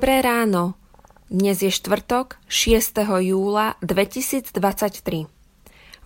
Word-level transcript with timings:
Dobré 0.00 0.24
ráno. 0.24 0.80
Dnes 1.28 1.60
je 1.60 1.68
štvrtok, 1.68 2.40
6. 2.48 3.04
júla 3.20 3.76
2023. 3.84 5.28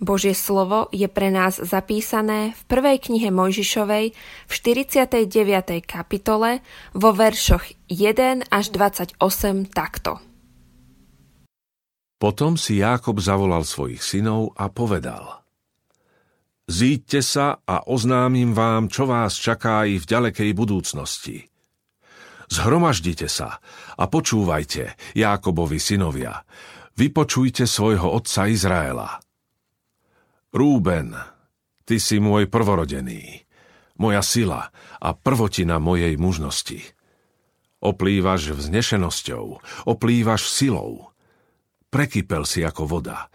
Božie 0.02 0.34
slovo 0.34 0.91
je 0.91 1.06
pre 1.06 1.30
nás 1.30 1.62
zapísané 1.62 2.59
v 2.59 2.62
prvej 2.66 2.98
knihe 2.98 3.30
Mojžišovej 3.30 4.10
v 4.51 4.51
49. 4.51 5.30
kapitole 5.87 6.59
vo 6.91 7.15
veršoch 7.15 7.70
1 7.87 8.51
až 8.51 8.65
28 8.74 9.15
takto. 9.70 10.18
Potom 12.18 12.59
si 12.59 12.82
Jákob 12.82 13.23
zavolal 13.23 13.62
svojich 13.62 14.02
synov 14.02 14.59
a 14.59 14.74
povedal 14.74 15.46
Zíďte 16.66 17.23
sa 17.23 17.62
a 17.62 17.87
oznámim 17.87 18.59
vám, 18.59 18.90
čo 18.90 19.06
vás 19.06 19.38
čaká 19.38 19.87
i 19.87 20.02
v 20.02 20.04
ďalekej 20.10 20.51
budúcnosti– 20.51 21.46
Zhromaždite 22.48 23.30
sa 23.30 23.58
a 23.96 24.04
počúvajte, 24.08 24.96
Jákobovi 25.16 25.80
synovia. 25.80 26.44
Vypočujte 26.94 27.66
svojho 27.66 28.06
otca 28.06 28.46
Izraela. 28.46 29.18
Rúben, 30.54 31.18
ty 31.82 31.98
si 31.98 32.23
môj 32.23 32.46
prvorodený, 32.46 33.42
moja 33.98 34.23
sila 34.23 34.70
a 35.02 35.09
prvotina 35.10 35.82
mojej 35.82 36.14
mužnosti. 36.14 36.78
Oplývaš 37.82 38.54
vznešenosťou, 38.54 39.45
oplývaš 39.90 40.46
silou. 40.46 41.10
Prekypel 41.90 42.46
si 42.46 42.62
ako 42.62 42.86
voda. 42.86 43.29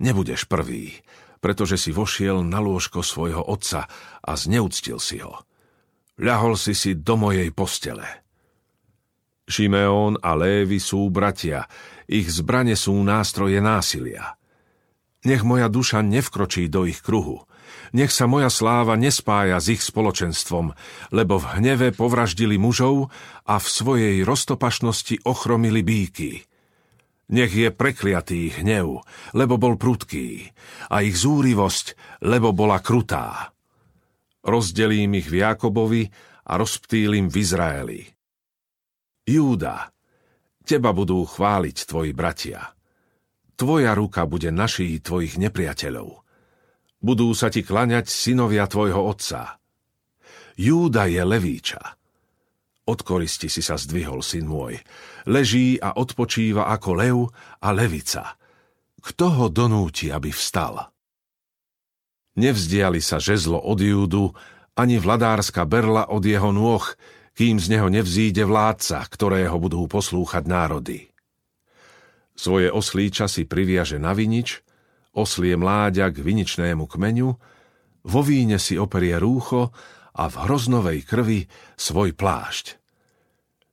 Nebudeš 0.00 0.48
prvý, 0.50 0.96
pretože 1.38 1.76
si 1.78 1.94
vošiel 1.94 2.42
na 2.42 2.58
lôžko 2.58 3.04
svojho 3.04 3.44
otca 3.44 3.86
a 4.24 4.32
zneúctil 4.34 4.98
si 4.98 5.20
ho. 5.20 5.44
Ľahol 6.18 6.54
si 6.54 6.72
si 6.72 6.96
do 6.98 7.14
mojej 7.18 7.50
postele. 7.50 8.21
Šimeón 9.52 10.16
a 10.24 10.32
Lévy 10.32 10.80
sú 10.80 11.12
bratia, 11.12 11.68
ich 12.08 12.32
zbrane 12.32 12.72
sú 12.72 12.96
nástroje 13.04 13.60
násilia. 13.60 14.40
Nech 15.28 15.44
moja 15.44 15.68
duša 15.68 16.00
nevkročí 16.00 16.72
do 16.72 16.88
ich 16.88 17.04
kruhu, 17.04 17.44
nech 17.92 18.08
sa 18.08 18.24
moja 18.24 18.48
sláva 18.48 18.96
nespája 18.96 19.60
s 19.60 19.68
ich 19.68 19.84
spoločenstvom, 19.84 20.72
lebo 21.12 21.36
v 21.36 21.60
hneve 21.60 21.92
povraždili 21.92 22.56
mužov 22.56 23.12
a 23.44 23.60
v 23.60 23.66
svojej 23.68 24.16
roztopašnosti 24.24 25.28
ochromili 25.28 25.84
bíky. 25.84 26.48
Nech 27.32 27.52
je 27.52 27.68
prekliatý 27.68 28.60
hnev, 28.60 29.04
lebo 29.36 29.54
bol 29.60 29.76
prudký, 29.76 30.48
a 30.88 31.04
ich 31.04 31.16
zúrivosť, 31.20 32.18
lebo 32.24 32.56
bola 32.56 32.80
krutá. 32.80 33.52
Rozdelím 34.42 35.20
ich 35.20 35.28
v 35.28 35.44
Jakobovi 35.44 36.08
a 36.48 36.58
rozptýlim 36.58 37.30
v 37.30 37.36
Izraeli. 37.38 38.00
Júda, 39.32 39.88
teba 40.68 40.92
budú 40.92 41.24
chváliť 41.24 41.76
tvoji 41.88 42.12
bratia. 42.12 42.76
Tvoja 43.56 43.96
ruka 43.96 44.28
bude 44.28 44.52
naší 44.52 45.00
tvojich 45.00 45.40
nepriateľov. 45.40 46.20
Budú 47.00 47.32
sa 47.32 47.48
ti 47.48 47.64
klaňať 47.64 48.12
synovia 48.12 48.68
tvojho 48.68 49.00
otca. 49.00 49.56
Júda 50.60 51.08
je 51.08 51.24
levíča. 51.24 51.80
Od 52.84 53.00
koristi 53.00 53.48
si 53.48 53.64
sa 53.64 53.80
zdvihol, 53.80 54.20
syn 54.20 54.44
môj. 54.44 54.76
Leží 55.24 55.80
a 55.80 55.96
odpočíva 55.96 56.68
ako 56.68 56.90
lev 56.92 57.18
a 57.64 57.68
levica. 57.72 58.36
Kto 59.00 59.26
ho 59.32 59.46
donúti, 59.48 60.12
aby 60.12 60.28
vstal? 60.28 60.92
Nevzdiali 62.36 63.00
sa 63.00 63.16
žezlo 63.16 63.56
od 63.56 63.80
Júdu, 63.80 64.36
ani 64.76 65.00
vladárska 65.00 65.64
berla 65.64 66.10
od 66.12 66.20
jeho 66.20 66.52
nôh, 66.52 66.84
kým 67.32 67.56
z 67.56 67.66
neho 67.76 67.88
nevzíde 67.88 68.44
vládca, 68.44 69.08
ktorého 69.08 69.56
budú 69.56 69.88
poslúchať 69.88 70.44
národy. 70.44 71.08
Svoje 72.36 72.68
oslí 72.72 73.12
časy 73.12 73.44
priviaže 73.48 73.96
na 73.96 74.12
vinič, 74.12 74.60
oslie 75.12 75.56
mláďa 75.56 76.12
k 76.12 76.24
viničnému 76.24 76.84
kmeňu, 76.88 77.30
vo 78.02 78.20
víne 78.24 78.56
si 78.56 78.76
operie 78.76 79.16
rúcho 79.16 79.72
a 80.16 80.24
v 80.28 80.34
hroznovej 80.44 80.98
krvi 81.08 81.40
svoj 81.76 82.12
plášť. 82.16 82.80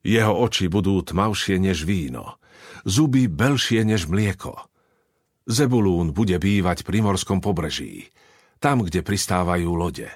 Jeho 0.04 0.32
oči 0.32 0.72
budú 0.72 1.04
tmavšie 1.04 1.60
než 1.60 1.84
víno, 1.84 2.40
zuby 2.88 3.28
belšie 3.28 3.84
než 3.84 4.08
mlieko. 4.08 4.56
Zebulún 5.50 6.16
bude 6.16 6.40
bývať 6.40 6.88
pri 6.88 7.04
morskom 7.04 7.44
pobreží, 7.44 8.08
tam, 8.64 8.86
kde 8.86 9.04
pristávajú 9.04 9.72
lode. 9.76 10.08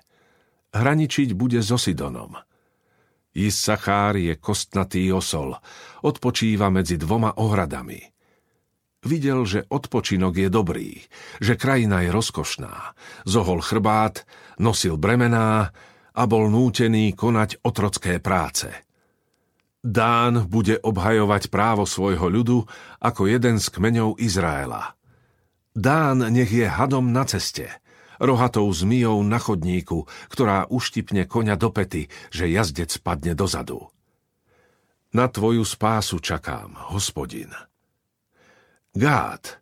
Hraničiť 0.72 1.36
bude 1.36 1.60
so 1.60 1.76
Sidonom– 1.76 2.40
Issachár 3.34 4.14
je 4.14 4.38
kostnatý 4.38 5.10
osol, 5.10 5.58
odpočíva 6.06 6.70
medzi 6.70 7.02
dvoma 7.02 7.34
ohradami. 7.42 7.98
Videl, 9.04 9.44
že 9.44 9.66
odpočinok 9.68 10.38
je 10.38 10.50
dobrý, 10.54 10.90
že 11.42 11.60
krajina 11.60 12.06
je 12.06 12.14
rozkošná. 12.14 12.96
Zohol 13.28 13.60
chrbát, 13.60 14.24
nosil 14.62 14.96
bremená 14.96 15.76
a 16.14 16.24
bol 16.30 16.48
nútený 16.48 17.12
konať 17.18 17.60
otrocké 17.66 18.22
práce. 18.24 18.70
Dán 19.84 20.48
bude 20.48 20.80
obhajovať 20.80 21.52
právo 21.52 21.84
svojho 21.84 22.32
ľudu 22.32 22.64
ako 23.04 23.28
jeden 23.28 23.60
z 23.60 23.68
kmeňov 23.68 24.16
Izraela. 24.24 24.96
Dán 25.76 26.24
nech 26.32 26.54
je 26.54 26.70
hadom 26.70 27.12
na 27.12 27.28
ceste– 27.28 27.68
rohatou 28.24 28.72
zmijou 28.72 29.20
na 29.28 29.38
chodníku, 29.38 30.08
ktorá 30.32 30.72
uštipne 30.72 31.28
koňa 31.28 31.60
do 31.60 31.70
pety, 31.70 32.08
že 32.32 32.48
jazdec 32.48 32.96
padne 33.04 33.36
dozadu. 33.36 33.92
Na 35.14 35.28
tvoju 35.28 35.62
spásu 35.62 36.18
čakám, 36.24 36.74
hospodin. 36.96 37.52
Gát, 38.96 39.60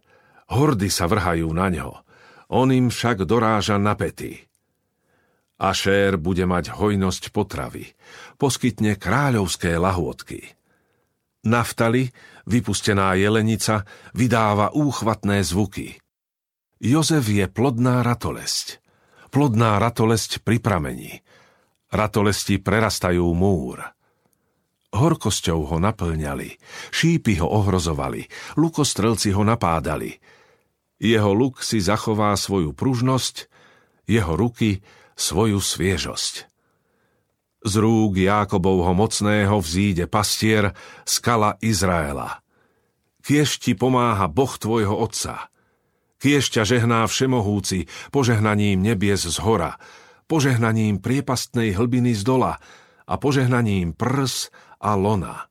hordy 0.54 0.88
sa 0.88 1.10
vrhajú 1.10 1.50
na 1.52 1.68
ňo, 1.68 1.92
on 2.54 2.70
im 2.72 2.88
však 2.88 3.28
doráža 3.28 3.76
na 3.82 3.98
pety. 3.98 4.48
Ašér 5.62 6.18
bude 6.18 6.48
mať 6.48 6.74
hojnosť 6.74 7.30
potravy, 7.36 7.94
poskytne 8.42 8.98
kráľovské 8.98 9.78
lahôdky. 9.78 10.58
Naftali, 11.46 12.10
vypustená 12.46 13.14
jelenica, 13.18 13.86
vydáva 14.14 14.74
úchvatné 14.74 15.42
zvuky. 15.46 16.02
Jozef 16.82 17.30
je 17.30 17.46
plodná 17.46 18.02
ratolesť. 18.02 18.82
Plodná 19.30 19.78
ratolesť 19.78 20.42
pri 20.42 20.58
pramení. 20.58 21.22
Ratolesti 21.94 22.58
prerastajú 22.58 23.22
múr. 23.38 23.86
Horkosťou 24.90 25.70
ho 25.70 25.78
naplňali, 25.78 26.58
šípy 26.90 27.38
ho 27.38 27.46
ohrozovali, 27.46 28.26
lukostrelci 28.58 29.30
ho 29.30 29.46
napádali. 29.46 30.18
Jeho 30.98 31.30
luk 31.38 31.62
si 31.62 31.78
zachová 31.78 32.34
svoju 32.34 32.74
pružnosť, 32.74 33.46
jeho 34.10 34.34
ruky 34.34 34.82
svoju 35.14 35.62
sviežosť. 35.62 36.50
Z 37.62 37.74
rúk 37.78 38.18
Jákobovho 38.18 38.98
mocného 38.98 39.62
vzíde 39.62 40.10
pastier, 40.10 40.74
skala 41.06 41.62
Izraela. 41.62 42.42
Kiež 43.22 43.62
ti 43.62 43.78
pomáha 43.78 44.26
Boh 44.26 44.50
tvojho 44.58 44.98
otca– 44.98 45.46
Kiež 46.22 46.54
ťa 46.54 46.64
žehná 46.70 47.10
všemohúci, 47.10 47.90
požehnaním 48.14 48.86
nebies 48.86 49.26
z 49.26 49.42
hora, 49.42 49.82
požehnaním 50.30 51.02
priepastnej 51.02 51.74
hlbiny 51.74 52.14
z 52.14 52.22
dola 52.22 52.62
a 53.10 53.14
požehnaním 53.18 53.98
prs 53.98 54.54
a 54.78 54.94
lona. 54.94 55.50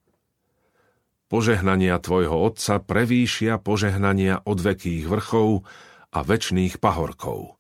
Požehnania 1.27 1.99
tvojho 1.99 2.39
otca 2.39 2.79
prevýšia 2.79 3.59
požehnania 3.59 4.47
odvekých 4.47 5.11
vrchov 5.11 5.67
a 6.15 6.19
väčšných 6.23 6.79
pahorkov. 6.79 7.59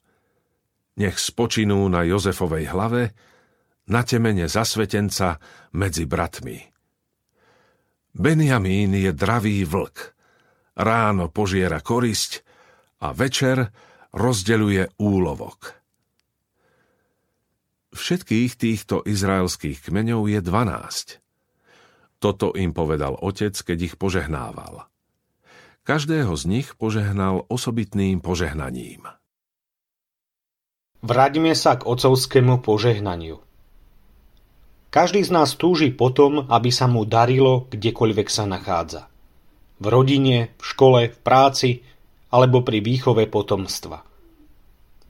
Nech 0.99 1.19
spočinú 1.19 1.87
na 1.91 2.07
Jozefovej 2.07 2.71
hlave, 2.71 3.11
na 3.91 4.07
temene 4.07 4.47
zasvetenca 4.47 5.43
medzi 5.75 6.07
bratmi. 6.07 6.63
Benjamín 8.15 8.95
je 8.95 9.11
dravý 9.11 9.67
vlk. 9.67 10.15
Ráno 10.79 11.31
požiera 11.31 11.83
korisť, 11.83 12.50
a 13.01 13.17
večer 13.17 13.73
rozdeľuje 14.13 15.01
úlovok. 15.01 15.81
Všetkých 17.91 18.53
týchto 18.55 19.03
izraelských 19.03 19.91
kmeňov 19.91 20.31
je 20.31 20.41
dvanásť. 20.45 21.19
Toto 22.21 22.53
im 22.55 22.71
povedal 22.71 23.17
otec, 23.19 23.57
keď 23.57 23.79
ich 23.81 23.95
požehnával. 23.97 24.87
Každého 25.83 26.37
z 26.37 26.45
nich 26.47 26.69
požehnal 26.77 27.49
osobitným 27.49 28.21
požehnaním. 28.21 29.09
Vráťme 31.01 31.57
sa 31.57 31.81
k 31.81 31.89
otcovskému 31.89 32.61
požehnaniu. 32.61 33.41
Každý 34.93 35.25
z 35.25 35.31
nás 35.33 35.57
túži 35.57 35.89
potom, 35.95 36.45
aby 36.53 36.69
sa 36.69 36.85
mu 36.85 37.09
darilo, 37.09 37.65
kdekoľvek 37.73 38.29
sa 38.29 38.45
nachádza. 38.45 39.09
V 39.81 39.87
rodine, 39.89 40.53
v 40.61 40.65
škole, 40.67 41.01
v 41.09 41.19
práci, 41.25 41.81
alebo 42.31 42.63
pri 42.63 42.79
výchove 42.83 43.27
potomstva. 43.27 44.07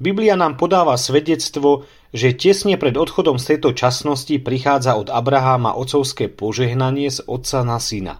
Biblia 0.00 0.32
nám 0.32 0.56
podáva 0.56 0.96
svedectvo, 0.96 1.84
že 2.16 2.32
tesne 2.32 2.80
pred 2.80 2.96
odchodom 2.96 3.36
z 3.36 3.54
tejto 3.54 3.76
časnosti 3.76 4.40
prichádza 4.40 4.96
od 4.96 5.12
Abraháma 5.12 5.76
otcovské 5.76 6.32
požehnanie 6.32 7.12
z 7.12 7.20
otca 7.28 7.60
na 7.62 7.76
syna. 7.76 8.16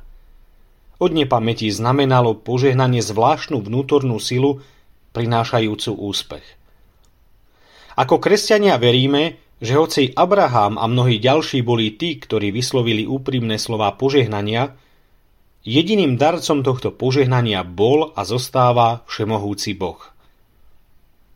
od 1.00 1.16
nepamäti 1.16 1.72
znamenalo 1.72 2.36
požehnanie 2.36 3.00
zvláštnu 3.00 3.64
vnútornú 3.64 4.20
silu, 4.20 4.60
prinášajúcu 5.16 5.90
úspech. 5.96 6.46
Ako 7.96 8.20
kresťania 8.20 8.76
veríme, 8.76 9.40
že 9.60 9.76
hoci 9.76 10.02
Abraham 10.12 10.76
a 10.76 10.84
mnohí 10.84 11.16
ďalší 11.20 11.64
boli 11.64 11.96
tí, 11.96 12.20
ktorí 12.20 12.52
vyslovili 12.52 13.08
úprimné 13.08 13.56
slová 13.56 13.92
požehnania, 13.96 14.76
jediným 15.64 16.16
darcom 16.16 16.64
tohto 16.64 16.88
požehnania 16.94 17.64
bol 17.64 18.12
a 18.16 18.24
zostáva 18.24 19.04
všemohúci 19.08 19.76
Boh. 19.76 20.00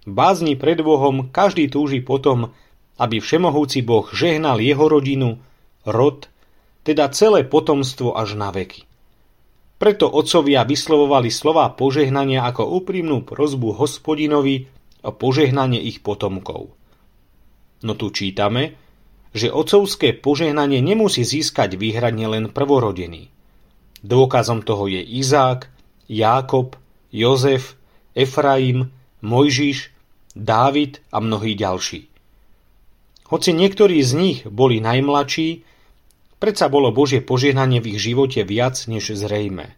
Bázni 0.04 0.56
pred 0.56 0.84
Bohom 0.84 1.32
každý 1.32 1.72
túži 1.72 2.04
potom, 2.04 2.52
aby 3.00 3.20
všemohúci 3.20 3.80
Boh 3.80 4.04
žehnal 4.12 4.60
jeho 4.60 4.84
rodinu, 4.88 5.40
rod, 5.88 6.28
teda 6.84 7.08
celé 7.12 7.44
potomstvo 7.48 8.12
až 8.12 8.36
na 8.36 8.52
veky. 8.52 8.84
Preto 9.80 10.06
otcovia 10.06 10.62
vyslovovali 10.62 11.28
slová 11.32 11.72
požehnania 11.72 12.46
ako 12.46 12.84
úprimnú 12.84 13.26
prozbu 13.26 13.74
hospodinovi 13.74 14.70
o 15.02 15.10
požehnanie 15.12 15.82
ich 15.82 16.00
potomkov. 16.00 16.72
No 17.84 17.92
tu 17.98 18.08
čítame, 18.08 18.78
že 19.34 19.50
otcovské 19.50 20.14
požehnanie 20.14 20.78
nemusí 20.78 21.26
získať 21.26 21.74
výhradne 21.74 22.30
len 22.30 22.44
prvorodený. 22.54 23.33
Dôkazom 24.04 24.60
toho 24.60 24.84
je 24.86 25.00
Izák, 25.00 25.72
Jákob, 26.12 26.76
Jozef, 27.08 27.80
Efraim, 28.12 28.92
Mojžiš, 29.24 29.88
Dávid 30.36 31.00
a 31.08 31.24
mnohí 31.24 31.56
ďalší. 31.56 32.12
Hoci 33.32 33.50
niektorí 33.56 34.04
z 34.04 34.12
nich 34.12 34.38
boli 34.44 34.84
najmladší, 34.84 35.64
Predsa 36.44 36.68
bolo 36.68 36.92
Božie 36.92 37.24
požehnanie 37.24 37.80
v 37.80 37.96
ich 37.96 38.04
živote 38.04 38.44
viac 38.44 38.76
než 38.84 39.16
zrejme. 39.16 39.72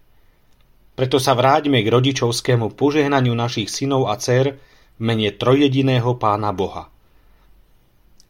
Preto 0.98 1.22
sa 1.22 1.38
vráťme 1.38 1.78
k 1.78 1.86
rodičovskému 1.86 2.74
požehnaniu 2.74 3.38
našich 3.38 3.70
synov 3.70 4.10
a 4.10 4.18
dcer 4.18 4.58
v 4.98 5.00
mene 5.00 5.30
trojediného 5.30 6.18
Pána 6.18 6.50
Boha. 6.50 6.90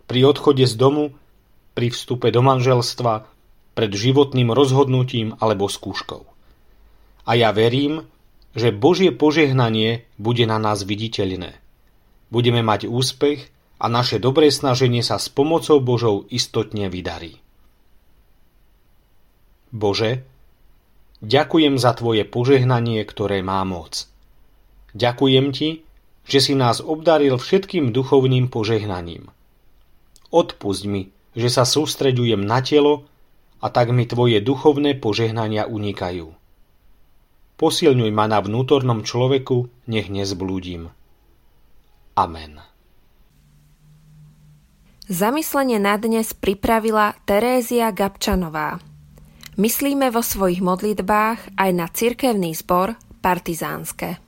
Pri 0.05 0.21
odchode 0.29 0.69
z 0.69 0.75
domu, 0.77 1.17
pri 1.73 1.89
vstupe 1.89 2.29
do 2.29 2.45
manželstva, 2.45 3.25
pred 3.77 3.93
životným 3.93 4.49
rozhodnutím 4.51 5.37
alebo 5.37 5.69
skúškou. 5.69 6.25
A 7.29 7.31
ja 7.37 7.53
verím, 7.53 8.09
že 8.57 8.73
Božie 8.73 9.13
požehnanie 9.13 10.09
bude 10.17 10.49
na 10.49 10.57
nás 10.57 10.81
viditeľné. 10.89 11.61
Budeme 12.33 12.65
mať 12.65 12.89
úspech 12.89 13.53
a 13.77 13.93
naše 13.93 14.17
dobré 14.17 14.49
snaženie 14.49 15.05
sa 15.05 15.21
s 15.21 15.29
pomocou 15.29 15.77
Božou 15.85 16.25
istotne 16.33 16.89
vydarí. 16.89 17.45
Bože, 19.69 20.25
ďakujem 21.21 21.77
za 21.77 21.93
Tvoje 21.93 22.25
požehnanie, 22.25 23.05
ktoré 23.05 23.45
má 23.45 23.61
moc. 23.69 24.09
Ďakujem 24.97 25.53
Ti, 25.53 25.85
že 26.25 26.39
si 26.41 26.57
nás 26.57 26.81
obdaril 26.81 27.37
všetkým 27.37 27.93
duchovným 27.93 28.49
požehnaním. 28.49 29.29
Odpusť 30.33 30.83
mi, 30.89 31.13
že 31.37 31.53
sa 31.53 31.69
sústreďujem 31.69 32.41
na 32.41 32.65
telo 32.65 33.05
a 33.61 33.67
tak 33.73 33.93
mi 33.93 34.05
Tvoje 34.05 34.43
duchovné 34.45 34.99
požehnania 35.01 35.65
unikajú. 35.69 36.33
Posilňuj 37.57 38.13
ma 38.13 38.29
na 38.29 38.45
vnútornom 38.45 39.01
človeku, 39.01 39.89
nech 39.89 40.13
nezblúdim. 40.13 40.93
Amen. 42.17 42.61
Zamyslenie 45.07 45.79
na 45.79 45.97
dnes 45.97 46.35
pripravila 46.35 47.15
Terézia 47.25 47.95
Gabčanová. 47.95 48.83
Myslíme 49.57 50.13
vo 50.13 50.21
svojich 50.21 50.61
modlitbách 50.61 51.57
aj 51.57 51.71
na 51.73 51.87
cirkevný 51.89 52.53
zbor 52.53 52.99
Partizánske. 53.25 54.26